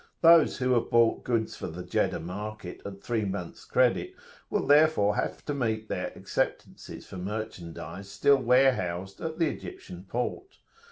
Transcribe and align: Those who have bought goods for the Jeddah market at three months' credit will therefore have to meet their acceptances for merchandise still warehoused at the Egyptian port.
Those 0.21 0.57
who 0.57 0.71
have 0.73 0.89
bought 0.89 1.23
goods 1.23 1.55
for 1.55 1.67
the 1.67 1.83
Jeddah 1.83 2.21
market 2.21 2.81
at 2.83 3.03
three 3.03 3.23
months' 3.23 3.65
credit 3.65 4.15
will 4.49 4.65
therefore 4.65 5.15
have 5.15 5.45
to 5.45 5.53
meet 5.53 5.89
their 5.89 6.07
acceptances 6.17 7.05
for 7.05 7.17
merchandise 7.17 8.09
still 8.09 8.37
warehoused 8.41 9.21
at 9.21 9.37
the 9.37 9.45
Egyptian 9.45 10.05
port. 10.09 10.57